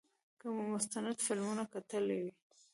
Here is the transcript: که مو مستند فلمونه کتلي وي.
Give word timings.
که 0.39 0.47
مو 0.55 0.63
مستند 0.73 1.15
فلمونه 1.25 1.63
کتلي 1.73 2.15
وي. 2.21 2.31